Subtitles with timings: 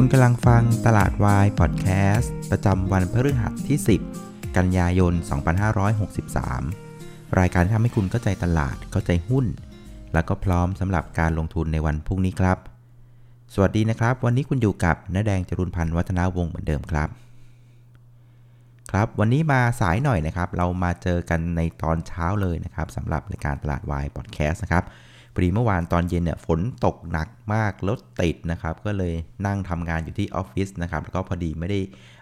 [0.00, 3.78] คุณกำลังฟังตลาดวายพอดแคสต์ประจำวันพฤหัสที่
[4.16, 5.12] 10 กันยายน
[6.04, 9.46] 2563 รายการที่ทำให้คุณเข้าใจตลาดเข้าใจหุ้น
[10.14, 12.58] แล้วก็พร้อมสำหรับการลงทุนในวันพรุ่งนี้ครับ
[13.54, 17.08] สวัสดีนะครับ วันนี้คุณอยู่กับน้าแดงจรุนพันธ์วัฒนาวงศ์เหมือนเดิมครับ
[18.90, 24.84] ครับวันนี้มาสายหน่อยนะครับ เรามาเจอกันในตอนเช้าเลยนะครับสำหรับรายการตลาดวายพอดแคสต์นะครับ
[25.38, 29.12] พอดีเมื่อวานตอนเย็นเนี่ยฝนตกหนักมากรถติดนะครับ ก็เลย
[29.46, 31.80] นั่งทำงานอยู่ที่ออฟฟิศนะครับ แล้วก็พอดีไม่ได้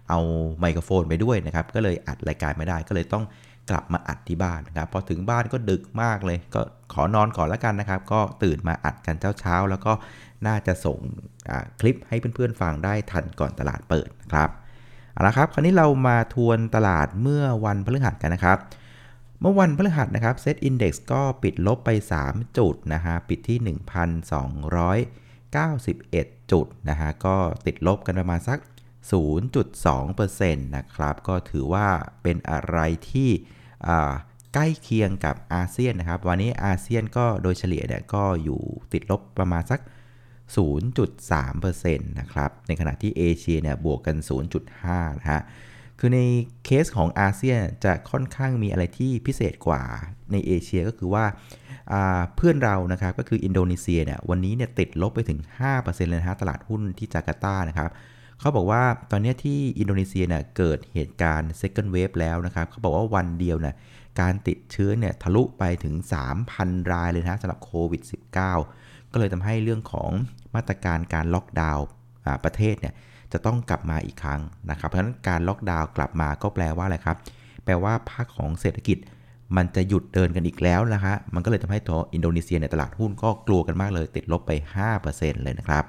[0.09, 0.19] เอา
[0.61, 3.25] ไมโครโฟนไปด้วยนะครับ ก็เลยอัดรายการไม่ได้ ก็เลยต้อง
[3.71, 6.61] กลับมาอัดที่บ้านนะครับ พอถึงบ้านก็ดึกมากเลย ก็
[6.93, 9.93] ขอนอนก่อนแล้วกันนะครับ ก็ตื่นมาอัดกันเช้าเช้าแล้วก็
[10.47, 10.99] น่าจะส่ง
[11.81, 14.51] คลิปให้เพื่อนๆ ฟังได้ทันก่อนตลาดเปิดนะครับ
[15.13, 18.59] เอาละครับ คราวนี้เรามาทวนตลาดเมื่อวันพฤหัสกันนะครับ
[19.41, 21.91] เมื่อวันพฤหัสนะครับเซตอินดี x ก็ปิดลบไป
[22.25, 28.59] 3 จุดนะฮะปิดที่ 1,291 จุดนะฮะก็ติดลบกันประมาณสัก
[29.47, 31.89] 0.2%นะครับก็ถือว่า
[32.23, 32.79] เป็นอะไร
[33.11, 33.31] ที่
[34.55, 38.61] ใกล้เคียงกับอาเซียนนะครับ วันนี้อาเซียนก็โดยเฉลี่ยเนี่ยก็อยู่
[38.93, 39.81] ติดลบประมาณสัก
[40.57, 44.17] 0.3%นะครับในขณะที่เอเชียเนี่ยบวกกัน
[44.69, 45.43] 0.5นะฮะ
[45.99, 46.21] คือใน
[46.65, 49.83] เคสของอาเซียนจะค่อนข้างมีอะไรที่พิเศษกว่า
[50.33, 51.25] ในเอเชียก็คือว่า
[52.37, 55.41] เพื่อนเรานะครับก็คืออินโดนีเซียเนี่ยวันนี้เนี่ยติดลบไปถึง
[55.75, 57.91] 5%เลยนะฮะตลาดหุ้นที่จาการ์ตานะครับ
[58.41, 63.75] เขาบอกว่าตอนนี้ที่อินโดนีเซียเนี่ยเกิดเหตุการณ์ second wave แล้วนะครับเขาบอกว่าวันเดียวเนี่ย
[64.21, 65.95] การติดเชื้อเนี่ยทะลุไปถึง
[66.43, 68.03] 3,000 รายเลยนะสำหรับโควิด
[68.57, 70.11] -19 ก็เลยทำให้เรื่องของ
[70.55, 71.87] มาตรการการล็อกดาวน์
[72.45, 72.95] ประเทศเนี่ย
[73.37, 77.17] จะต้องกลับมาอีกครั้งนะครับ เพราะฉะนั้นการล็อกดาวน์กลับมาก็แปลว่าอะไรครับ
[77.65, 78.99] แปลว่าภาคของเศรษฐกิจ
[79.57, 84.51] มันจะหยุดเดินกันอีกแล้วนะฮะมันก็เลยทำให้ตัวอินโดนีเซียในตลาดหุ้นก็กลัวกันมากเลยติดลบไป
[84.97, 85.85] 5%เลยนะครับ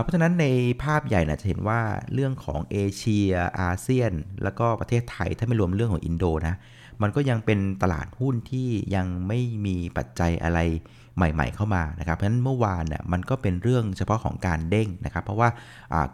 [0.00, 0.46] เพราะฉะนั้นใน
[0.82, 1.80] ภาพใหญ่นะจะเห็นว่า
[2.14, 3.30] เรื่องของเอเชีย
[3.60, 4.12] อาเซียน
[4.42, 6.54] แล้วก็ประเทศไทยถ้าไม่รวมเรื่องของอินโดนะ
[7.02, 10.58] มันก็ยังเป็นตลาดหุ้นที่ยังไม่มีปัจจัยอะไร
[11.16, 15.48] ใหม่ ๆ เข้ามานะครับเพราะฉะนั้นเมื่อวานน่ยมันก็เป็นเรื่องเฉพาะของการเด้งนะครับเพราะว่า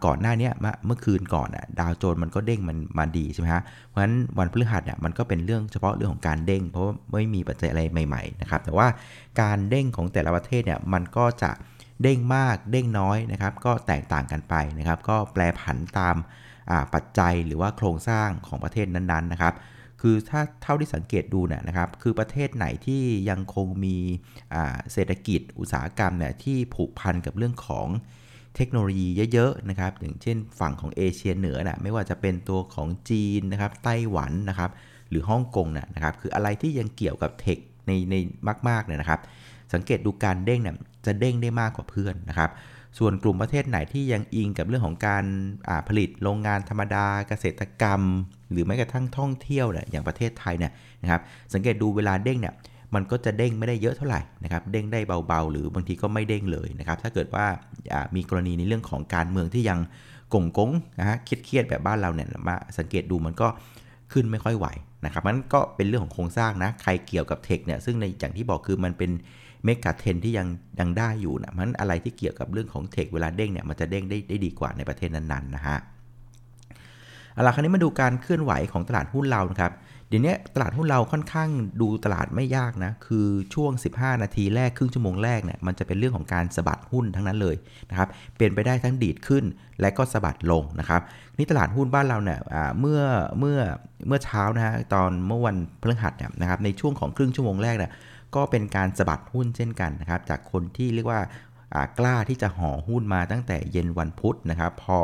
[0.05, 0.49] ก่อนหน้านี้
[0.87, 1.49] เมื่อคืนก่อน
[1.81, 8.87] ดาวโจนมันก็เด้งมันมาดีใช่ไหมฮะเพราะฉะนั้นวันพฤหัสเนี่ยมันก็เป็นเรื่องเฉพาะเรื่องของการเด้ง เพราะว่าไม่มีปัจจัยอะไรใหม่ๆนะครับแต่ว่า
[9.41, 11.51] การเด้งของแต่ละประเทศเนี่ยมันก็จะ
[12.03, 16.17] เด้งมากเด้งน้อยนะครับก็แตกต่างกันไปนะครับก็แปลผันตาม
[16.95, 19.55] ปัจจัยหรือว่าโครงสร้างของประเทศนั้นๆนะครับ
[20.01, 23.97] คือถ้าเท่าที่สังเกตดูเนี่ยนะครับคือประเทศไหนที่ยังคงมี
[24.93, 27.89] เศรษฐกิจอุตสาหกรรมเนี่ยที่ผูกพันกับเรื่องของ
[28.57, 34.71] เทคโนโลยีเยอะๆนะครับอย่างเช่นฝั่งของเอเชียเหนือนะไม่ว่าจะเป็นตัวของจีนนะครับไต้หวันนะครับ
[35.11, 38.15] หรือฮ่องกงนะครับคืออะไรที่ยังเกี่ยวกับเทคในใน
[38.69, 39.21] มากๆเนี่ยนะครับ
[39.75, 40.77] สังเกตดูการเด้งเนี่ย
[41.07, 42.51] จะเด้งได้มากกว่าเพื่อนนะครับ
[42.99, 45.25] ส่วนกลุ่มประเทศไหนที่ยังอิงกับเรื่องของการ
[45.89, 48.03] ผลิตโรงงานธรรมดาเกษตรกรรม
[48.51, 50.73] หรือแม้กระทั่งท่องเที่ยวเนี่ยอย่างประเทศไทยเนี่ย
[51.03, 51.21] นะครับ
[51.55, 52.55] สังเกตดูเวลาเด้งเนี่ย
[52.95, 57.47] มันก็จะเด้งไม่ได้เยอะเท่าไหร่นะครับเด้งได้เบาๆ หรือบางทีก็ไม่เด้งเลยนะครับถ้าเกิดว่า
[58.17, 59.79] มีกรณีในเรื่องของการเมืองที่ยัง
[60.35, 60.71] กงกง
[61.01, 63.49] นะฮะเครียดๆแบบบ้านเราเนี่ยมาสังเกตดูมันก็
[64.13, 64.67] ขึ้นไม่ค่อยไหว
[65.05, 69.11] นะครับมันก็เป็นเรื่องของโครงสร้างนะใครเกี่ยวกับเทคเนี่ยซึ่งในอย่างที่บอกคือมันเป็น
[69.65, 70.49] เมกะเทนที่ยัง
[70.81, 75.79] ยังได้อยู่นะมันอะไรที่เกี่ยวกับเรื่องของเทคเวลาเด้งเนี่ยมันจะเด้งได้ได้ดีกว่าในประเทศนั้นๆนะฮะ
[77.39, 79.73] เอาล่ะคราวนี้มาดูการเคลื่อนไหวของตลาดหุ้นเรานะครับ
[80.09, 81.49] เดี๋ยวนี้ตลาดหุ้นเราค่อนข้าง
[81.81, 87.57] ดูตลาดไม่ยากนะ คือช่วง 15 นาทีแรกครึ่งชั่วโมงแรกเนี่ยมันจะเป็นเรื่องของการสะบัดหุ้นทั้งนั้นเลย
[87.91, 89.45] นะครับเปลี่ยนไปได้ทั้งดีดขึ้น
[89.81, 91.01] และก็สะบัดลงนะครับ
[91.39, 92.41] นี่ตลาดหุ้นบ้านเราเนี่ย
[92.81, 93.01] เมื่อ
[93.39, 93.59] เมื่อ
[94.07, 97.93] เมื่อเช้านะฮะตอนเมื่อวันพฤหัสเนี่ยนะครับในช่วงของครึ่งชั่วโมงแรกเนี่ย
[98.37, 101.21] ก็เป็นการสะบัดหุ้นเช่นกันนะครับจากคนที่เรียกว่า
[101.99, 104.99] กล้าที่จะห่อหุ้นมาตั้งแต่เย็นวันพุธนะครับ พอ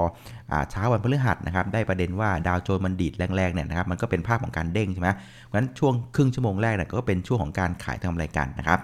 [0.71, 5.09] เช้าวันพฤหัสนะครับ ได้ประเด็นว่าดาวโจนส์มันดีดแรงๆเนี่ยนะครับ มันก็เป็นภาพของการเด้งใช่ไหม
[5.45, 8.81] เพราะฉะนั้นช่วงครึ่งชั่วโมงแรกเนี่ยก็เป็นช่วงของการขายทำรายการนะครับ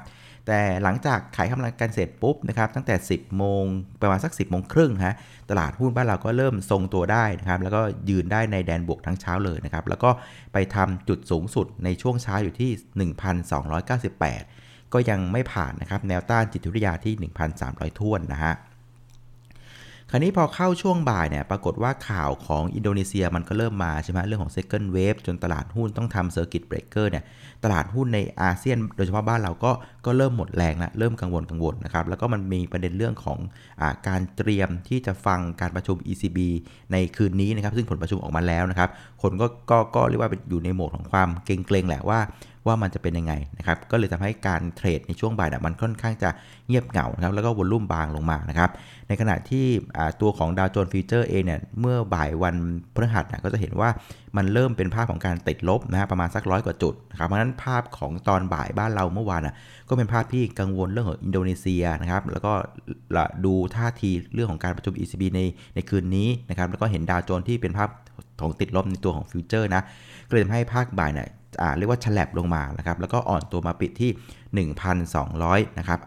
[0.46, 3.64] แต่หลังจากขายทำรายการเสร็จปุ๊บนะครับ ตั้งแต่ 10 โมง
[4.00, 5.14] ประมาณสัก 10 โมงครึ่งฮะ
[5.50, 10.10] ตลาดหุ้นบ้านเราก็เริ่มทรงตัวได้นะครับ แล้วก็ยืนได้ในแดนบวกทั้งเช้าเลยนะครับ แล้วก็
[10.52, 12.70] ไปทำจุดสูงสุดในช่วงเช้าอยู่ที่
[13.10, 18.54] 1,298 ก็ยังไม่ผ่านนะครับแนวต้านจิตวิทยาที่ 1,300 ท่วนนะฮะ
[20.12, 27.25] คราวนี้พอเข้าช่วงบ่ายเนี่ยปรากฏว่าข่าวของอินโดนีเซียมันก็เริ่มมาใช่ไหมเรื่องของ second wave จนตลาดหุ้นต้องทำ circuit breaker เนี่ย
[27.64, 29.72] ตลาดหุ้นในอาเซียน โดยเฉพาะบ้านเราก็
[30.06, 33.38] ก็เริ่มหมดแรงแล้วเริ่มกังวลกังวลนะครับแล้วก็มันมีประเด็นเรื่องของ
[33.81, 36.38] อการเตรียมที่จะฟังการประชุม ECB
[36.92, 38.90] ในคืนนี้นะครับซึ่งผลประชุมออกมาแล้วนะครับ
[39.22, 42.20] คนก็ก็ก็เรียกว่าอยู่ในโหมดของความเกรงๆแหละว่า
[42.66, 46.30] ว่ามันจะเป็นยังไงนะครับก็เลยทำให้การเทรดในช่วงบ่ายนะมันค่อนข้างจะ
[46.66, 48.70] เงียบเหงาครับแล้วก็ volume บางลงมานะครับ
[49.08, 49.66] ในขณะที่
[50.20, 52.54] ตัวของดาวโจนส์ future เองเนี่ยเมื่อบ่ายวัน
[52.94, 53.88] พฤหัสนะก็จะเห็นว่า
[54.36, 59.54] มันเริ่มเป็นภาพของการติดลบนะฮะประมาณสักร้อยกว่าจุดนะครับเพราะฉะนั้นภาพของตอนบ่ายบ้านเราเมื่อวานนะ
[59.88, 62.52] ก็เป็นภาพที่กังวลเรื่องของอินโดนีเซียนะครับแล้วก็
[63.44, 65.40] ดูท่าทีเรื่องของการประชุม ECB ใน
[65.74, 67.88] ในคืนนี้นะครับแล้วก็เห็นดาวโจนส์ที่เป็นภาพ
[68.42, 69.82] ของติดลบในตัวของ future นะ
[70.28, 71.28] ก็เลยทำให้ภาคบ่ายเนี่ย
[71.76, 74.70] เรียกว่าฉลับลงมานะครับแล้วก็อ่อนตัวมาปิดที่
[75.06, 76.00] 1,200นะครับ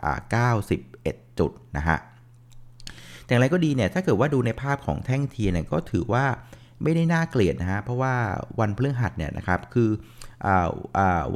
[0.62, 1.98] 91 จุดนะฮะ
[3.28, 6.26] อย่างไรก็ดีเนี่ยถ้าเกิดว่าดูในภาพของแท่งเทียนเนี่ยก็ถือว่า
[6.84, 8.14] ไม่ได้น่าเกลียดนะฮะเพราะว่า
[8.60, 10.23] วันพฤหัสเนี่ยนะครับคืออ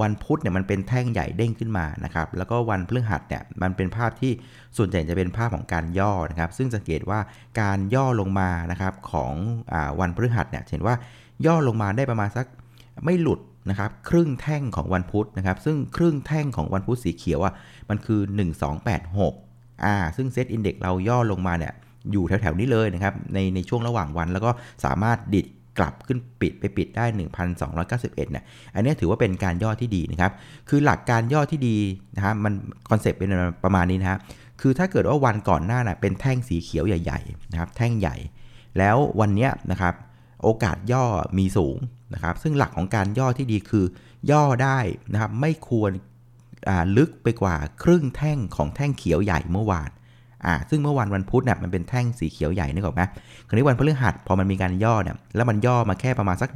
[0.01, 4.31] วันพุธเนี่ยมันเป็นแท่งใหญ่เด้งขึ้นมานะครับแล้วก็วันพฤหัสเนี่ยมันเป็นภาพที่
[4.77, 7.19] ส่วนใหญ่จะเป็นภาพของการย่อนะครับ ซึ่งสังเกตว่า
[7.61, 9.33] การย่อลงมานะครับของ
[9.73, 10.95] อวันพฤหัสเนี่ยเห็นว่า
[11.45, 12.45] ย่อลงมาได้ประมาณสัก
[13.05, 13.39] ไม่หลุด
[13.69, 17.53] นะครับครึ่งแท่งของวันพุธนะครับซึ่งครึ่งแท่งของวันพุธสีเขียวอะ
[17.89, 18.19] มันคือ
[19.01, 21.73] 1286อ่าซึ่งเซตอินเด็กเราย่อลงมาเนี่ย
[22.11, 24.51] อยู่แถวๆนี้เลยนะครับในในช่วงระหว่างวันแล้วก็
[24.85, 25.45] สามารถดิด
[25.79, 27.05] กลับขึ้นปิดไปปิดได้
[27.67, 28.43] 1,291เนี่ย
[28.75, 30.31] อันนี้ถือว่าเป็นการย่อที่ดีนะครับ
[30.69, 31.77] คือหลักการย่อที่ดี
[32.15, 32.53] นะฮะมัน
[32.89, 33.29] คอนเซปต์เป็น
[33.63, 34.19] ประมาณนี้นะฮะ
[34.61, 38.15] คือถ้าเกิดว่าวันก่อนหน้าน่ะเป็นแท่งสีเขียวใหญ่ๆนะครับแท่งใหญ่
[38.77, 39.93] แล้ววันนี้นะครับ
[40.43, 41.05] โอกาสย่อ
[41.37, 41.77] มีสูง
[42.13, 43.85] นะครับซึ่งหลักของการย่อที่ดีคือ
[44.31, 44.79] ย่อได้
[45.13, 45.91] นะครับไม่ควร
[46.97, 49.89] ลึกไปกว่าครึ่งแท่งของแท่งเขียวใหญ่เมื่อวาน
[50.45, 53.01] อ่าซึ่งเมื่อวันวันพุธเนี่ยมันเป็นแท่งสีเขียวใหญ่นึกออกไหม
[53.47, 56.49] คราวนี้วันพฤหัสพอมันมีการย่อเนี่ยแล้วมันย่อมาแค่ประมาณสัก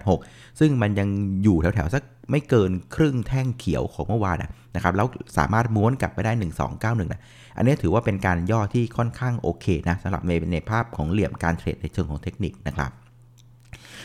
[0.00, 1.08] 1286 ซึ่งมันยัง
[1.42, 4.36] อยู่แถวๆสักไม่เกินครึ่งแท่งเขียวของเมื่อวาน
[4.74, 5.06] นะครับแล้ว
[5.38, 6.32] สามารถม้วนกลับไปได้
[6.72, 7.20] 1291นะ
[7.56, 12.90] อันนี้ถือว่าเป็นการย่อที่ค่อนข้างโอเคนะสำหรับในในภาพของเหลี่ยมการเทรดในเชิงของเทคนิคนะครับ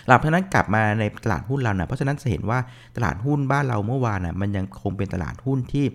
[0.08, 2.60] หลับเพราะนั้นกลับมาในตลาดหุ้นเรานะเพราะฉะนั้นจะเห็นว่า
[2.96, 5.86] ตลาดหุ้นบ้านเราเมื่อวานนะมันยังคงเป็นตลาดหุ้นที่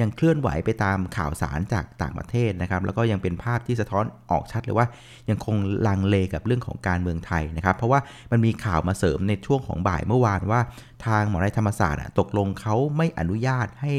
[0.00, 4.86] ยังเคลื่อนไหวไปตามข่าวสารจากต่างประเทศนะครับ แล้วก็ยังเป็นภาพที่สะท้อนออกชัดเลยว่า
[5.30, 5.56] ยังคง
[5.88, 8.00] ลังเลกับเรื่องของการเมืองไทยนะครับ เพราะว่า
[8.32, 10.60] มันมีข่าวมาเสริมในช่วงของบ่ายเมื่อวานว่า
[11.06, 13.94] ทางหมอในธรรมศาสตร์ตกลงเขาไม่อนุญาตให้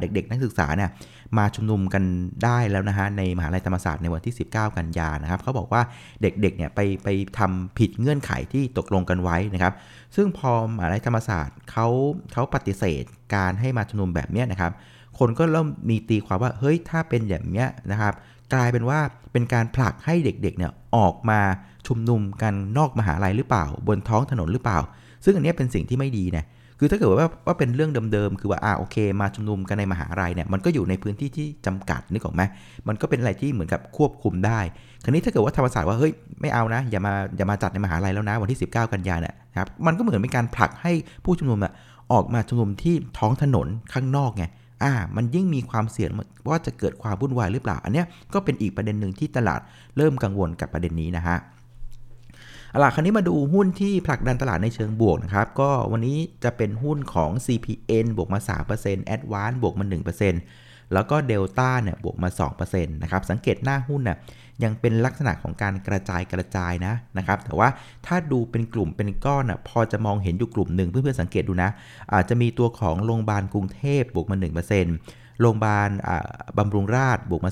[0.00, 0.90] เด็กๆ นักศึกษาเนี่ย
[1.38, 2.04] มาชุมนุมกัน
[2.44, 5.82] ได้แล้วนะฮะในมหาลัยธรรมศาสตร์ในวันที่ 19 กันยานะครับเขาบอกว่า
[6.22, 9.74] เด็กๆเนี่ยไปไปทำผิดเงื่อนไขที่ตกลงกันไว้นะครับ
[10.16, 11.86] ซึ่งพอมหาลัยธรรมศาสตร์เขา
[12.32, 13.04] เขาปฏิเสธ
[13.34, 14.72] การให้มาชุมนุมแบบนี้นะครับ
[15.20, 18.14] คนก็เริ่มมีตีความว่าเฮ้ยถ้าเป็นแบบนี้นะครับ
[18.54, 18.98] กลายเป็นว่า
[19.32, 21.40] เป็นการผลักให้เด็กๆเนี่ยออกมา
[21.86, 24.78] ชุมนุมกันนอกมหาลัยหรือเปล่า บนท้องถนนหรือเปล่า
[25.24, 26.44] ซึ่งอันนี้เป็นสิ่งที่ไม่ดีนะ
[26.78, 32.42] คือถ้าเกิดว่าว่าเป็นเรื่องเดิมๆ คือว่าอ่าโอเค มาชุมนุมกันในมหาลัยเนี่ยมันก็อยู่ในพื้นที่ที่จำกัดนึกออกไหม
[32.88, 34.60] มันก็เป็นอะไรที่เหมือนกับควบคุมได้
[35.04, 40.92] คราวนี้ถ้าเกิดว่าธรรมศาสตร์ว่าเฮ้ยไม่เอานะอย่ามาอย่ามาจัดในมหาลัยแล้วนะวันที่ 19 กันยาเนี่ยครับมันก็เหมือนเป็นการผลักให้
[41.24, 41.72] ผู้ชุมนุมอะ
[42.12, 44.44] ออกมาชุมนุมที่ท้องถนนข้างนอกไง
[44.82, 46.10] อ่ามันยิ่งมีความเสี่ยง
[46.48, 48.04] ว่าจะเกิดความวุ่นวายหรือเปล่า อันนี้
[48.34, 49.60] ก็เป็นอีกประเด็นหนึ่งที่ตลาด
[49.96, 51.36] เริ่มกังวลกับประเด็นนี้นะฮะ
[52.70, 58.40] เอาล่ะคราวนี้มาดูหุ้นที่ผลักดันตลาดในเชิงบวกนะครับ ก็วันนี้จะเป็นหุ้นของ CPN บวกมา
[58.76, 62.28] 3% Advance บวกมา 1% แล้วก็ Delta เนี่ยบวกมา
[62.60, 64.18] 2%นะครับสังเกตหน้าหุ้นเนี่ย
[64.64, 67.68] ยังเป็นลักษณะของการกระจายกระจายนะนะครับแต่ว่า
[68.06, 71.70] ถ้าดูเป็นกลุ่มเป็นก้อนอะพอจะมองเห็นอยู่กลุ่มหนึ่งเพื่อนๆสังเกตดูนะ
[72.12, 74.36] อาจจะมีตัวของโรงพยาบาลกรุงเทพบวกมา
[74.88, 75.88] 1%โรงพยาบาล
[76.58, 77.50] บำรุงราษฎร์บวกมา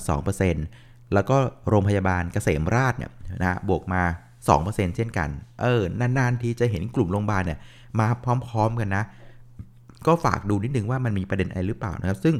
[0.57, 1.35] 2%แล้วก็
[1.69, 4.01] โรงพยาบาลเกษมราษฎร์เนี่ยนะบวกมา
[4.49, 5.29] 2%เช่นกัน
[5.61, 7.59] เออ นานๆ ทีจะเห็นกลุ่มโรงพยาบาลเนี่ย
[7.99, 8.07] มา
[8.47, 9.03] พร้อม ๆ กันนะ
[10.07, 12.35] ก็ฝากดูนิดนึงว่ามันมีประเด็นอะไรหรือเปล่านะครับ ซึ่ง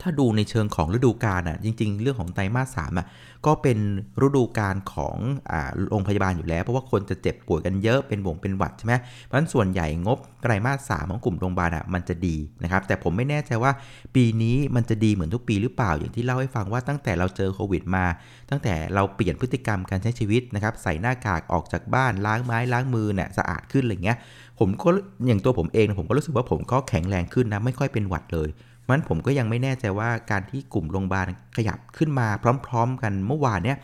[0.00, 3.06] ถ้าดูในเชิงของฤดูกาลอะจริง ๆ เรื่องของไตรมาสสามอะ
[3.46, 3.78] ก็เป็น
[4.26, 5.16] ฤดูกาลของ
[5.52, 8.94] อ่าโรงพยาบาลอยู่แล้ว เพราะว่าคนจะเจ็บป่วยกันเยอะเป็นบ่งเป็นหวัดใช่ไหม
[9.24, 13.72] เพราะฉะนั้นส่วนใหญ่งบไตรมาสสามของกลุ่มโรงพยาบาลอะมันจะดีนะครับแต่ผมไม่แน่ใจว่า
[14.14, 18.04] ปีนี้มันจะดีเหมือนทุกปีหรือเปล่าอย่างที่เล่าให้ฟังว่าตั้งแต่เราเจอโควิดมา
[18.50, 24.18] ตั้งแต่เราเปลี่ยนพฤติกรรมการใช้ชีวิตนะครับใส่หน้ากากออกจากบ้านล้างไม้ล้างมือเนี่ยสะอาดขึ้นอะไรเงี้ย
[24.58, 24.88] ผมก็
[25.26, 28.48] อย่างตัวผมเองผมก็รู้สึกว่าผมก็แข็งแรงขึ้นนะไม่ค่อยเป็นหวัดเลย
[28.88, 32.28] มันผมก็ยังไม่แน่ใจว่าการที่กลุ่มโรงพยาบาลขยับขึ้นมา
[32.66, 33.78] พร้อม ๆ กันเมื่อวานเนี้ย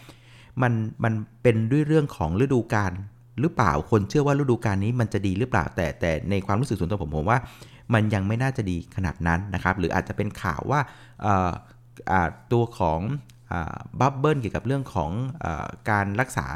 [0.62, 0.72] มัน
[1.04, 2.92] มันเป็นด้วยเรื่องของฤดูกาล
[3.40, 7.38] หรือเปล่าคนเชื่อว่าฤดูกาลนี้มันจะดีหรือเปล่า แต่แต่ในความรู้สึกส่วนตัวผมผมว่า
[7.94, 10.80] มันยังไม่น่าจะดีขนาดนั้นนะครับ หรืออาจจะเป็นข่าวว่า
[12.52, 13.00] ตัวของ
[14.00, 15.10] บับเบิลเกี่ยวกับเรื่องของ
[15.44, 15.46] อ
[15.90, 16.46] การรักษา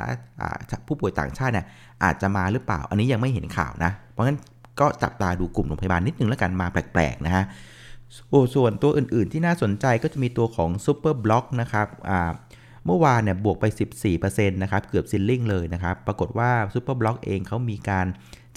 [0.86, 1.66] ผู้ป่วยต่างชาติเนี่ย
[2.04, 4.38] อาจจะมาหรือเปล่า อันนี้ยังไม่เห็นข่าวนะ เพราะงั้น
[4.80, 7.44] ก็จับตาดูกลุ่มโรงพยาบาลนิดนึงแล้วกันมาแปลกๆนะฮะ
[8.54, 11.88] ส่วนตัวอื่นๆที่น่าสนใจก็จะมีตัวของ Super Block นะครับ
[12.86, 13.64] เมื่อวานเนี่ยบวกไป
[14.08, 18.06] 14%นะครับเกือบ ceiling เลยนะครับ ปรากฏว่า Super Block เองเขามีการ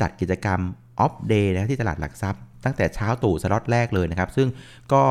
[0.02, 0.60] จัดกิจกรรม
[1.00, 4.48] Opp Day นะที่ตลาดหลักทรัพย์ ตั้งแต่เช้าตรู่สล็อตแรกเลยนะครับ ซึ่ง
[4.94, 5.04] ก็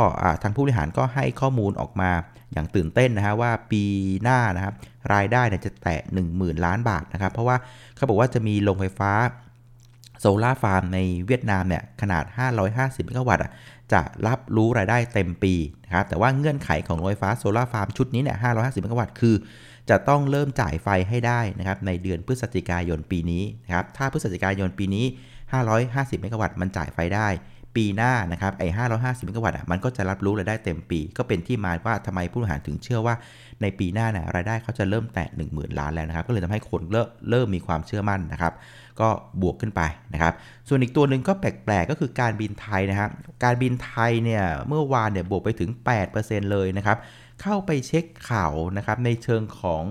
[0.43, 2.11] ทางผู้บริหารก็ให้ข้อมูลออกมา
[2.53, 3.83] อย่างตื่นเต้นนะฮะว่าปี
[4.23, 4.75] หน้านะครับ
[5.15, 6.01] รายได้เนี่ยจะแตะ
[6.33, 7.57] 10,000 ล้านบาทนะครับ เพราะว่า
[7.97, 9.13] เขาบอกว่าจะมีโรงไฟฟ้า
[10.21, 12.25] โซลาร์ฟาร์มในเวียดนามเนี่ยขนาด
[12.65, 13.43] 550 เมกะวัตต์
[13.93, 19.35] จะรับรู้รายได้เต็มปีนะครับแต่ว่าเงื่อนไขของโรงไฟฟ้าโซลาร์ฟาร์มชุดนี้เนี่ย 550 เมกะวัตต์คือ
[19.91, 25.07] จะต้องเริ่มจ่ายไฟให้ได้นะครับในเดือนพฤศจิกายนปีนี้นะครับถ้าพฤศจิกายนปีนี้
[25.65, 27.29] 550 เมกะวัตต์มันจ่ายไฟได้
[27.77, 28.69] ปีหน้านะครับไอ้
[29.01, 33.15] 550 เมกะวัตต์อะมันก็จะรับรู้รายได้เต็มปี ก็เป็นที่มาว่าทำไมผู้บริหารถึงเชื่อว่า
[33.63, 38.53] ในปีหน้าเนี่ยรายได้เขาจะเริ่มแตะ10,000 ล้านแล้วนะครับ ก็เลยทำให้คนเริ่มเริ่มมีความเชื่อมั่นนะครับ
[39.01, 39.09] ก็
[39.43, 39.83] บวกขึ้นไป
[40.15, 40.33] นะครับ
[40.69, 41.51] ส่วนอีกตัวหนึ่งก็แปล
[41.83, 43.11] กๆก็คือการบินไทยนะครับ
[43.45, 45.71] การบินไทยเนี่ยเมื่อวานเนี่ยบวกไปถึง
[46.11, 46.99] 8%เลยนะครับ
[47.43, 49.85] เข้าไปเช็คข่าวนะครับในเชิงของ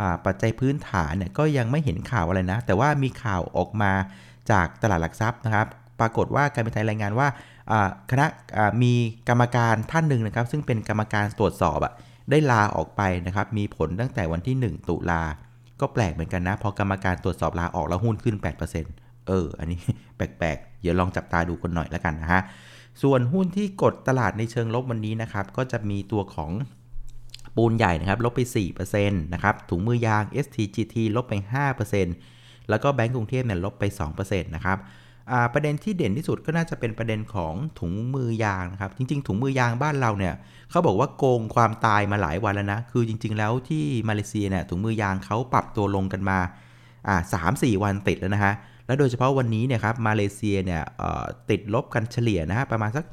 [0.00, 3.92] อปัจจัยพื้นฐานเนี่ยก็ยังไม่เห็นข่าวอะไรนะ แต่ว่ามีข่าวออกมา
[4.50, 5.66] จากตลาดหลักทรัพย์นะครับ
[6.00, 7.28] ปรากฏว่าการบินไทยรายงานว่า
[8.10, 8.26] คณะ
[8.82, 8.92] มี
[9.28, 11.92] กรรมการท่านหนึ่งนะครับ ซึ่งเป็นกรรมการตรวจสอบอะ
[12.30, 15.22] ได้ลาออกไปนะครับ มีผลตั้งแต่วันที่ 1 ตุลา
[15.80, 18.36] ก็แปลกเหมือนกันนะ พอกรรมการตรวจสอบลาออกแล้วหุ้นขึ้น
[18.82, 19.80] 8%เออ อันนี้
[20.16, 22.42] แปลกๆ เดี๋ยวลองจับตาดูกันหน่อยแล้วกันนะฮะ
[23.02, 26.50] ส่วนหุ้นที่กดตลาดในเชิงลบวันนี้นะครับ ก็จะมีตัวของ
[27.56, 28.40] ปูนใหญ่นะครับ ลบไป
[28.86, 31.34] 4%นะครับ ถุงมือยาง STGT ลบไป
[32.02, 33.84] 5%แล้วก็แบงก์กรุงเทพเนี่ยลบไป
[34.14, 34.78] 2%นะครับ
[35.54, 40.34] ประเด็นที่เด่นที่สุดก็น่าจะเป็นประเด็นของถุงมือยางนะครับ จริง ๆ ถุงมือยางบ้านเราเนี่ย
[40.70, 46.38] เขาบอกว่าโกงความตายมาหลายวันแล้วนะ คือจริง ๆ แล้วที่มาเลเซียเนี่ยถุงมือยางเขาปรับตัวลงกันมา
[47.32, 48.54] สามสี่วันติดแล้วนะฮะ
[48.86, 50.82] แล้วโดยเฉพาะวันนี้เนี่ยครับมาเลเซียเนี่ย
[51.50, 53.04] ติดลบกันเฉลี่ยนะฮะประมาณสัก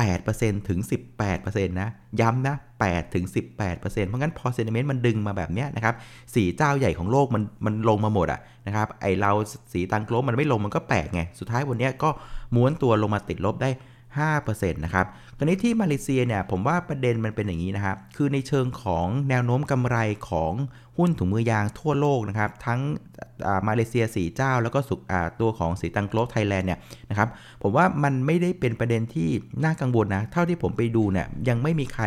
[0.00, 0.80] 8%ถึง
[1.24, 1.88] 18%นะ
[2.20, 5.94] ย้ำนะ8ถึง 18%เพราะงั้นพอเซนเมนต์มันดึงมาแบบนี้นะครับ
[6.34, 9.32] สีเจ้าใหญ่ของโลกมันมันลงมาหมดอะนะครับไอเรา
[9.72, 12.08] สีตังโกลบมันไม่ลงมันก็แปลกไง สุดท้ายวันนี้ก็
[12.54, 13.70] ม้วนตัวลงมาติดลบได้
[14.20, 15.06] 5%นะครับ
[15.38, 19.96] ตอนนี้ที่มาเลเซียเนี่ยผมว่าประเด็นมันเป็นอย่างนี้นะครับ คือในเชิงของแนวโน้มกำไร
[20.30, 20.52] ของ
[20.98, 22.80] หุ้นถุงมือยางทั่วโลกนะครับ ทั้ง
[23.68, 24.94] มาเลเซียสีเจ้า แล้วก็สุ
[25.40, 26.78] ตัวของศรีตรัง Gloves Thailand เนี่ย
[27.10, 27.28] นะครับ
[27.62, 29.28] ผมว่ามันไม่ได้เป็นประเด็นที่
[29.64, 32.04] น่ากังวลนะ เท่าที่ผมไปดูเนี่ยยังไม่มีใคร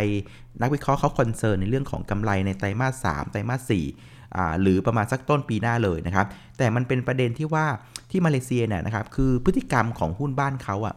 [0.61, 7.65] นักวิเคราะห์เขา concern ในเรื่องของกำไรในไตรมาส3ไตรมาส4หรือประมาณสักต้นปีหน้าเลยนะครับ แต่มันเป็นประเด็นที่ว่า
[8.11, 10.95] ที่มาเลเซียเนี่ยนะครับ คือพฤติกรรมของหุ้นบ้านเขาอะ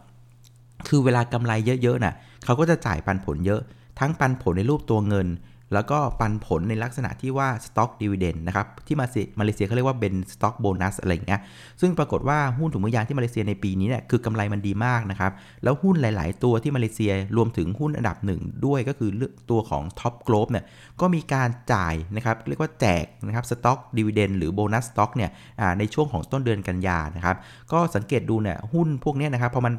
[0.89, 3.61] คือเวลากำไรเยอะๆนะ่ะเขาก็จะจ่ายปันผลเยอะ
[4.01, 5.29] ทั้งปันผลในรูปตัวเงิน
[5.75, 9.07] แล้วก็ปันผลในลักษณะที่ว่า stock dividend นะครับ ที่มา
[9.41, 11.41] มาเลเซียเขาเรียกว่าเป็น stock bonus อะไรอย่างเงี้ย
[11.81, 15.33] ซึ่งปรากฏว่าหุ้นถุงมือยางที่มาเลเซียในปีนี้เนี่ยคือกำไรมันดีมากนะครับ
[15.65, 19.11] แล้วหุ้นหลาย ๆ ตัวที่มาเลเซียรวมถึงหุ้นอันดับหนึ่งด้วยก็คือ
[19.51, 20.65] ตัวของ top globe เนี่ย
[21.01, 25.31] ก็มีการจ่ายนะครับเรียกว่าแจกนะครับ stock dividend หรือ bonus stock เนี่ย
[25.79, 27.37] ในช่วงของต้นเดือนกันยานะครับ
[27.73, 29.75] ก็สังเกตดูเนี่ยหุ้นพวกนี้นะครับพอมัน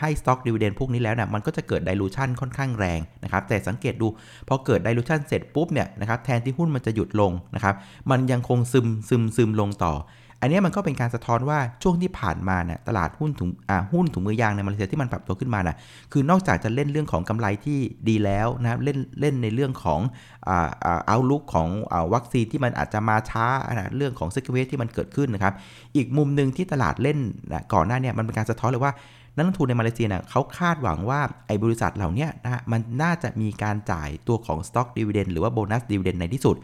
[0.00, 4.06] ให้ stock dividend พวกนี้แล้วเนี่ยมันก็จะเกิด dilution ค่อนข้างแรงนะครับแต่สังเกตดู
[4.48, 7.74] พอเกิด dilution เสร็จปุ๊บเนี่ยนะครับแทนที่หุ้นมันจะหยุดลงนะครับ
[8.10, 9.94] มันยังคงซึมซึมซึมลงต่อ
[10.40, 15.76] อันนี้มันก็เป็นการสะท้อนว่าช่วงที่ผ่านมาเนี่ยตลาดหุ้นถุงอ่าหุ้นถุงมือยางในมาเลเซียที่มันปรับตัวขึ้นมาน่ะ
[16.12, 17.78] คือนอกจากจะเล่นเรื่องของกำไรที่
[18.08, 20.00] ดีแล้วนะครับเล่นเล่นในเรื่องของ
[20.48, 25.54] อ่าอ่า outlook ของอ่าวัคซีนที่มันอาจจะมาช้านะเรื่องของซิกเวสที่มันเกิดขึ้นนะครับ
[25.96, 27.18] อีกมุมหนึ่งที่ตลาดเล่น
[27.52, 28.92] นะก่อนหน้านี้มันเป็นการสะท้อนเลยว่า
[29.36, 36.56] นักลงทุนในมาเลเซียเนี่ยเขาคาดหวังว่าไอ้บริษัทเหล่านี้นะมันน่าจะมีการจ่ายตัวของ Stock Dividend หรือว่า Bonus Dividend ในที่สุด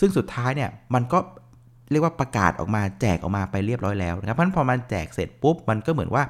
[0.00, 1.18] ซึ่งสุดท้ายเนี่ยมันก็
[1.90, 6.24] เรียกว่าประกาศออกมาแจกออกมาไปเรียบร้อยแล้วนะครับเพราะพอมันแจกเสร็จปุ๊บมันก็เหมือนว่า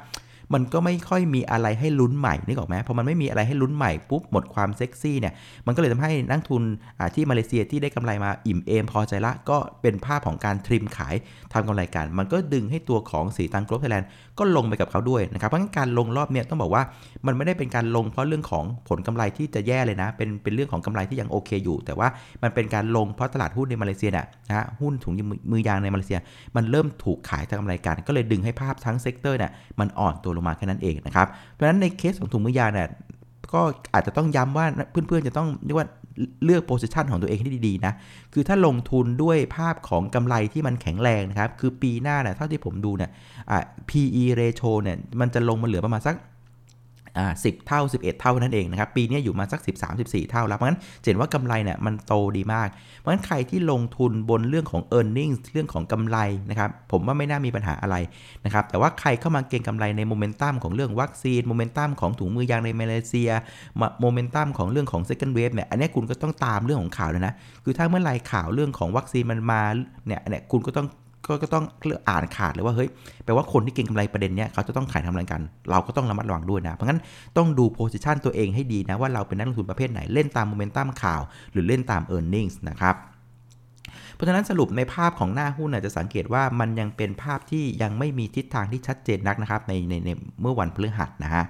[0.55, 5.35] มันก็ไม่ค่อยมีอะไรให้ลุ้นใหม่นี่กออกไหมพอมันไม่มีอะไรให้ลุ้นใหม่ปุ๊บหมดความเซ็กซี่เนี่ย
[5.67, 6.63] มันก็เลยทำให้นักลงทุน
[7.15, 11.15] ที่มาเลเซียที่ได้กำไรมาอิ่มเอมพอใจละ ก็เป็นภาพของการ trim ขาย
[11.53, 14.09] ทำกำไรกัน มันก็ดึงให้ตัวของศรีตรัง Gloves Thailand
[14.41, 16.83] ก็ลงไปกับเขาด้วยนะครับเพราะงั้นการลงรอบเนี่ยต้องบอกว่า
[17.27, 22.09] มันไม่ได้เป็นการลงเพราะเรื่องของผลกำไรที่จะแย่เลยนะ เป็นเป็นเรื่องของกำไรที่ยังโอเคอยู่ แต่ว่า
[22.43, 25.15] มันเป็นการลงเพราะตลาดหุ้นในมาเลเซียนะฮะหุ้นถุง
[25.53, 26.19] มือยางในมาเลเซีย
[26.57, 32.89] มันเริ่มถูกขายทำกำไรกัน ก็เลยดึงให้ภาพทั้ง sector เนี่ยมันอ่อนตัวลงมาแค่นั้นเองนะครับเพราะฉะนั้นในเคสของถุงมือยางเนี่ย
[33.55, 33.61] ก็
[33.95, 35.87] อาจจะต้องย้ำว่าเพื่อนๆจะต้องเรียกว่า
[36.45, 37.93] เลือกโพสิชันของตัวเองให้ดีๆนะ
[38.33, 43.11] คือถ้าลงทุนด้วยภาพของกำไรที่มันแข็งแรงนะครับ คือปีหน้าเนี่ยเท่าที่ผมดูเนี่ย
[43.89, 46.17] PE ratio เนี่ยมันจะลงมาเหลือประมาณสัก
[47.19, 55.33] อ่าสิบเท่า 11 เท่านั่นเองนะครับปีนี้อยู่มาสัก 13 14 เท่าแล้ว เพราะงั้นเห็นว่ากำไรเนี่ยมันโตดีมาก เพราะงั้นใครที่ลงทุนบนเรื่องของ e a r n i n g
[55.53, 56.19] เรื่องของกำไร
[56.51, 57.97] นะครับผมว่าไม่น่ามีปัญหาอะไร
[58.45, 63.31] นะครับแต่ว่าใครเข้ามาเก็งกำไรในโมเมนตัมของเรื่องวัคซีนโมเมนตัมของถุงมือยางในมาเลเซีย
[64.01, 69.63] โมเมนตัมของเรื่องของ second wave เนี่ยอันนี้คุณก็ต้องตามเรื่องของข่าวเลยนะคือถ้าเมื่อไรข่าวเรื่องของวัคซีนมันมา
[70.07, 70.87] เนี่ยเนี่ยคุณก็ต้อง
[71.31, 71.65] ก็ก็ต้อง
[72.09, 72.89] อ่านขาดเลยว่าเฮ้ย
[73.25, 77.01] แปลว่าคนที่เก็งกำไรประเด็นเนี้ยเขาจะต้องขายทำกำไรกันเราก็ต้องระมัดระวังด้วยนะ เพราะงั้น
[77.37, 81.21] ต้องดู position ตัวเองให้ดีนะ ว่าเราเป็นนักลงทุนประเภทไหนเล่นตามโมเมนตัมข่าว
[81.53, 82.97] หรือเล่นตาม e a r n i n g นะครับ
[84.15, 90.11] เพราะฉะนั้นสรุปในภาพของหน้าหุ้นจะสังเกตว่ามันยังเป็นภาพที่ยังไม่มีทิศทางที่ชัดเจนนักนะครับในในใน
[90.43, 91.45] เมื่อวันพฤหัสนะฮะ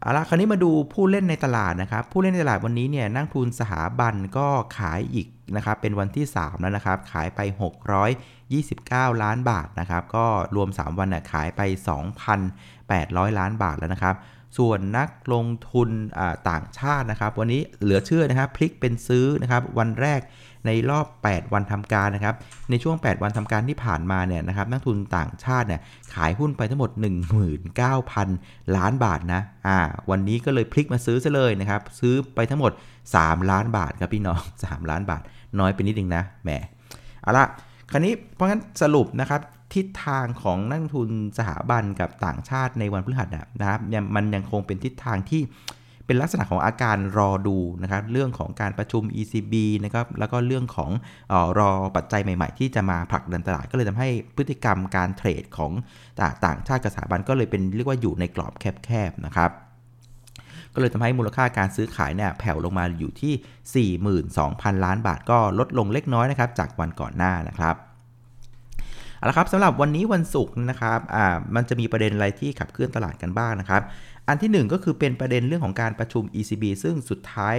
[0.00, 4.48] เอาละคราวนี้มาดูผู้เล่นในตลาดนะครับ ผู้เล่นในตลาดวันนี้เนี่ยนั่งทุนสถาบันก็
[4.78, 7.40] ขายอีกนะครับเป็นวันที่ 3 แล้วนะครับ ขายไป
[8.32, 11.60] 629 ล้านบาทนะครับ ก็รวม 3 วันน่ยขายไป
[12.50, 14.16] 2,800 ล้านบาทแล้วนะครับ
[14.58, 15.88] ส่วนนักลงทุน
[16.50, 20.20] ต่างชาตินะครับ วันนี้เหลือเชื่อนะครับพลิกเป็นซื้อนะครับ วันแรก
[20.66, 22.34] ในรอบ 8 วันทำการนะครับ
[22.70, 25.80] ในช่วง 8 วันทำการที่ผ่านมาเนี่ยนะครับนักทุนต่างชาติเนี่ย
[26.14, 26.90] ขายหุ้นไปทั้งหมด
[28.02, 29.78] 19,000 ล้านบาทนะอ่า
[30.10, 32.72] วันนี้ก็เลยพลิกมาซื้อซะเลยนะครับ ซื้อไปทั้งหมด
[33.10, 35.22] 3 ล้านบาทครับพี่น้อง 3 ล้านบาท
[35.60, 36.50] น้อยไปนิดนึงนะแหม
[37.22, 37.46] เอาละ
[37.90, 39.40] คราวนี้เพราะงั้นสรุปนะครับ
[39.74, 43.80] ทิศทางของนักทุนสถาบันกับต่างชาติในวันพฤหัสนะครับ
[44.14, 45.42] มันยังคงเป็นทิศทางที่
[46.06, 50.90] เป็นลักษณะของอาการรอดูนะครับเรื่องของการประชุม ECB นะครับแล้วก็เรื่องของ
[51.32, 55.72] อรอปัจจัยใหม่ ๆ ที่จะมาผลักดันตลาดก็เลยทำให้พฤติกรรมการเทรดของ
[56.46, 59.50] ต่างชาติกับสถาบันก็เลยเป็นเรียกว่าอยู่ในกรอบแคบๆนะครับ
[60.74, 63.94] ก็เลยทำให้มูลค่าการซื้อขายเนี่ยแผ่วลงมาอยู่ที่
[64.38, 67.76] 42,000 ล้านบาทก็ลดลงเล็กน้อยนะครับจากวันก่อนหน้านะครับ
[69.18, 73.82] เอาละครับสำหรับวันนี้วันศุกร์นะครับอ่ามันจะมีประเด็นอะไรที่ขับเคลื่อนตลาดกันบ้างนะครับ
[74.28, 77.56] อันที่ 1 ก็คือเป็นประเด็นเรื่องของการประชุม ECB ซึ่งสุดท้าย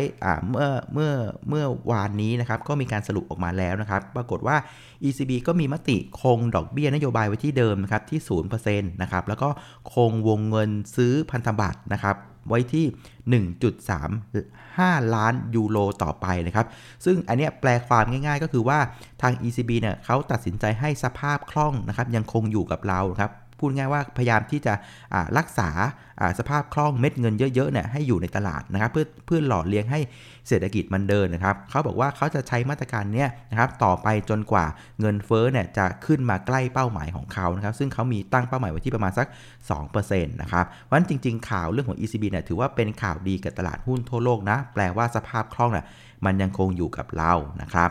[0.49, 1.11] เมื่อเมื่อ
[1.49, 4.57] เมื่อวานนี้นะครับก็มีการสรุปออกมาแล้วนะครับ ปรากฏว่า
[5.07, 8.19] ECB ก็มีมติคงดอกเบี้ยนโยบายไว้ที่เดิมนะครับที่
[8.55, 9.49] 0%นะครับแล้วก็
[9.93, 12.15] คงวงเงินซื้อพันธบัตรนะครับ
[12.49, 12.85] ไว้ที่
[14.43, 16.65] 1.35 ล้านยูโรต่อไปนะครับ
[17.05, 18.79] ซึ่งอันนี้แปลความง่ายๆ ก็คือว่า
[19.21, 24.73] ทาง ECB เนี่ยเขาตัดสินใจให้สภาพคล่องนะครับยังคงอยู่กับเราครับ พูดง่ายว่าพยายามที่จะ
[25.37, 25.69] รักษา
[26.39, 29.99] สภาพคล่องเม็ดเงินเยอะๆเนี่ยให้อยู่ในตลาดนะครับเพื่อเพื่อหล่อเลี้ยงให้
[30.47, 34.65] เศรษฐกิจมันเดินนะครับเขาบอกว่าเขาจะใช้มาตรการเนี้ยนะครับต่อไปจนกว่า
[34.99, 39.27] เงินเฟ้อเนี่ยจะขึ้นมาใกล้เป้าหมายของเขานะครับซึ่งเขามีตั้งเป้าหมายไว้ที่ประมาณสัก
[39.75, 45.85] 2%นะครับเพราะฉะนั้นจริง ๆ ข่าวเรื่องของ ECB เนี่ยถือว่าเป็นข่าวดีกับตลาดหุ้นทั่วโลกนะแปลว่าสภาพคล่องน่ะ
[46.25, 47.89] มันยังคงอยู่กับเรานะครับ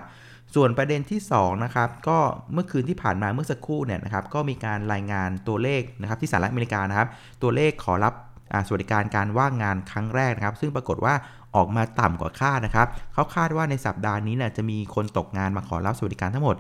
[0.55, 2.19] ส่วนประเด็นที่2นะครับก็
[2.53, 7.09] เมื่อคืนที่ผ่านมาเมื่อสักครู่เนี่ยนะครับก็มีการรายงานตัวเลขนะครับที่สหรัฐอเมริกานะครับ
[7.43, 8.15] ตัวเลขขอรับ
[8.67, 11.15] สวัสดิการการว่างงานครั้งแรกนะครับ ซึ่งปรากฏว่า
[11.57, 16.57] ออกมาต่ำกว่าคาดนะครับเขาคาดว่าในสัปดาห์นี้เนี่ยจะมีคนตกงานมาขอรับสวัสดิการทั้งหมด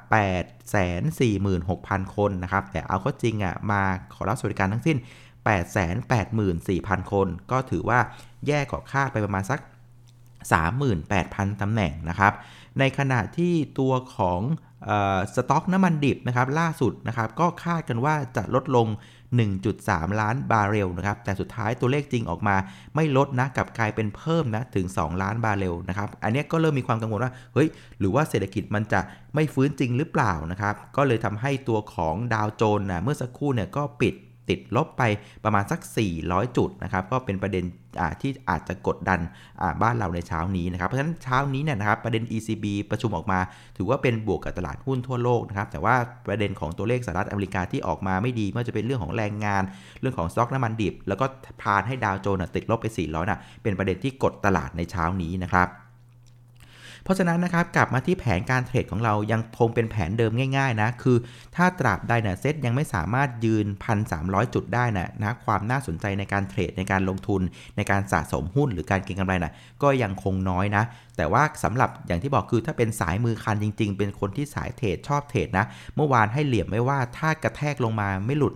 [0.00, 3.82] 8 4 6 0 0 0 คนนะครับ แต่เอาข้อจริงอะมา
[4.14, 4.96] ขอรับสวัสดิการทั้งสิ้น
[6.24, 7.98] 884,000 คน ก็ถือว่า
[8.46, 9.60] แย่กว่าคาดไปประมาณสัก
[10.80, 12.32] 38,000ตำแหน่งนะครับ
[12.78, 14.40] ในขณะที่ตัวของ
[15.34, 18.88] สต็อกน้ำมันดิบนะครับล่าสุดนะครับก็คาดกันว่าจะลดลง
[19.52, 22.56] 1.3 ล้านบาร์เรลนะครับแต่สุดท้ายตัวเลขจริงออกมา
[22.94, 29.00] ไม่ลดนะกลับกลายเป็นเพิ่มนะถึง 2 ล้านบาร์เรลนะครับอันนี้ก็เริ่มมีความกังวลว่าเฮ้ยหรือว่าเศรษฐกิจมันจะ
[29.34, 34.14] ไม่ฟื้นจริงหรือเปล่านะครับก็เลยทำให้ตัวของดาวโจนส์นะเมื่อสักครู่เนี่ยก็ปิด
[34.50, 35.02] ติดลบไป
[35.44, 35.80] ประมาณสัก
[36.18, 37.64] 400 จุดนะครับก็เป็นประเด็น
[38.22, 39.20] ที่อาจจะกดดัน
[39.82, 43.38] บ้านเราในเช้านี้นะครับเพราะฉะนั้นเช้านี้เนี่ยนะครับประเด็น ECB ประชุมออกมา
[43.76, 45.94] ถือว่าเป็นบวกกับตลาดหุ้นทั่วโลกนะครับแต่ว่า
[46.26, 49.62] ประเด็นของตัวเลขสหรัฐอเมริกาที่ออกมาไม่ดีไม่ว่าจะเป็นเรื่องของแรงงาน
[50.00, 51.26] เรื่องของสต็อกน้ำมันดิบ แล้วก็
[51.62, 55.68] พานให้ดาวโจนส์ติดลบไป 400นะเป็นประเด็นที่กดตลาดในเช้านี้นะครับ
[57.06, 61.16] เพราะฉะนั้นนะครับกลับมาที่แผนการเทรดของเรายังคงเป็นแผนเดิมง่ายๆนะคือ
[61.56, 63.66] ถ้าตราบใดนะเซ็ตยังไม่สามารถยืน
[64.10, 67.40] 1,300 จุดได้นะนะความน่าสนใจในการเทรดในการลงทุน
[67.76, 70.82] ในการสะสมหุ้นหรือการเก็งกำไรนะก็ยังคงน้อยนะ
[71.16, 75.64] แต่ว่าสำหรับอย่างที่บอกคือถ้าเป็นสายมือคันจริง ๆ เป็นคนที่สายเทรดชอบเทรดนะ
[75.96, 78.54] เมื่อวานให้เหลี่ยมไว้ว่าถ้ากระแทกลงมาไม่หลุด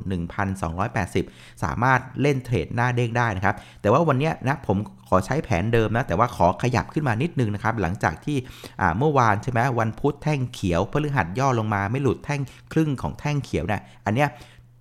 [0.81, 4.77] 1,280 สามารถเล่นเทรดหน้าเด้งได้นะครับ แต่ว่าวันนี้นะผม
[5.09, 8.37] ขอใช้แผนเดิมนะ แต่ว่าขอขยับขึ้นมานิดนึงนะครับ หลังจากที่
[8.99, 12.41] เมื่อวานใช่ไหมวันพุธแท่งเขียวพฤหัสย่อลงมาไม่หลุดแท่ง
[12.73, 14.31] ครึ่งของแท่งเขียวเนะี่ยอันเนี้ย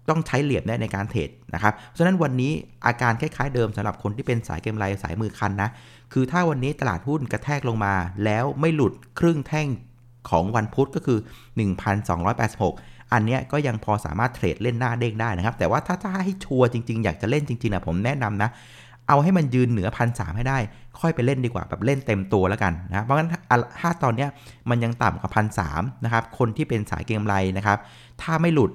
[0.10, 2.52] ต้องใช้เหลี่ยมในการเทรดนะครับ ฉะนั้นวันนี้
[2.86, 5.70] อาการคล้ายๆเดิมสำหรับคนที่เป็นสายเกมไลสายมือคันนะ
[6.14, 7.94] คือถ้าวันนี้ตลาดหุ้นกระแทกลงมา
[8.26, 9.68] แล้วไม่หลุดครึ่งแท่ง
[10.30, 11.20] ของวันพุธก็คือ
[12.36, 18.50] 1,286 อันนี้ก็ยังพอสามารถเทรดเล่นหน้าเด้งได้นะครับ แต่ว่าถ้าถ้าให้ชัวร์จริงๆ อยากจะเล่นจริงๆนะผมแนะนำนะ
[19.08, 20.58] เอาให้มันยืนเหนือพันสให้ได้
[21.00, 23.30] ค่อยไปเล่นดีกว่าแบบเล่นเต็มตัวแล้วกันนะ เพราะงั้น
[23.80, 24.28] ถ้าตอนนี้
[24.70, 25.62] มันยังต่ำกว่าพันส
[26.06, 27.78] นะครับ คนที่เป็นสายเก็งกำไรนะครับ
[28.22, 28.72] ถ้าไม่หลุด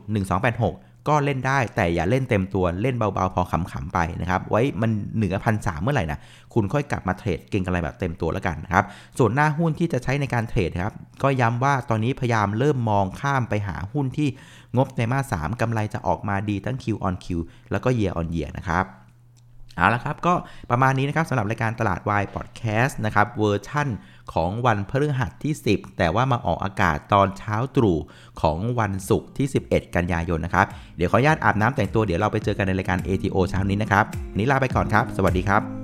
[0.50, 6.18] 1286 ก็เล่นได้แต่อย่าเล่นเต็มตัวเล่นเบาๆ พอขำๆไปนะครับ ไว้มันเหนือพันสเมื่อไหร่นะ
[6.54, 8.84] คุณค่อยกลับมาเทรดเก่งกำไรแบบเต็มตัวแล้วกันนะครับ
[9.18, 14.28] ส่วนหน้าหุ้นที่จะใช้ในการเทรดครับก็ย้ำว่าตอนนี้พยายามเริ่มมองข้ามไปหาหุ้นที่
[14.76, 17.26] งบในมาสามกำไรจะออกมาดีทั้ง Q on Q
[17.70, 18.86] แล้วก็ Year on Year นะครับ
[19.76, 20.34] เอาละครับก็
[20.70, 23.88] ประมาณนี้นะครับสำหรับรายการตลาดวายพอดแคสต์นะครับเวอร์ชั่น
[24.32, 27.98] ของวันพฤหัสที่ 10 แต่ว่ามาออกอากาศตอนเช้าตรู่
[28.40, 34.04] ของวันศุกร์ที่ 11 กันยายนนะครับเดี๋ยวขออนุญาตอาบน้ำแต่งตัวเดี๋ยวเราไปเจอกันในรายการ ATO เช้านี้นะครับ
[34.36, 35.83] นี้ลาไปก่อนครับ สวัสดีครับ